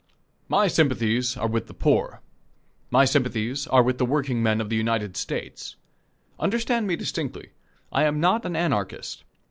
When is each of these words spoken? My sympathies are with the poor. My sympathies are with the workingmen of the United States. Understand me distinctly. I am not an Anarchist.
My 0.49 0.67
sympathies 0.67 1.37
are 1.37 1.47
with 1.47 1.67
the 1.67 1.75
poor. 1.75 2.21
My 2.89 3.05
sympathies 3.05 3.67
are 3.67 3.83
with 3.83 3.99
the 3.99 4.05
workingmen 4.07 4.59
of 4.59 4.69
the 4.71 4.75
United 4.75 5.15
States. 5.15 5.75
Understand 6.39 6.87
me 6.87 6.95
distinctly. 6.95 7.51
I 7.91 8.05
am 8.05 8.19
not 8.19 8.43
an 8.43 8.55
Anarchist. 8.55 9.23